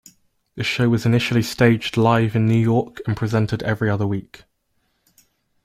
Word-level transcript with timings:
The 0.55 0.63
show 0.63 0.89
was 0.89 1.05
initially 1.05 1.43
staged 1.43 1.95
live 1.95 2.35
in 2.35 2.47
New 2.47 2.57
York 2.57 3.03
and 3.05 3.15
presented 3.15 3.61
every 3.61 3.87
other 3.87 4.07
week. 4.07 4.45